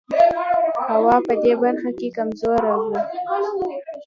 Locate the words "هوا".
0.93-1.15